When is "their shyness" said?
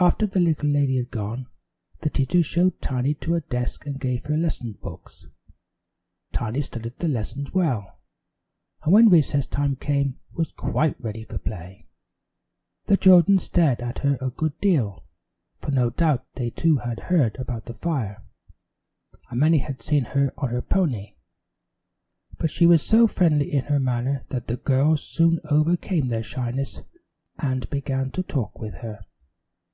26.06-26.82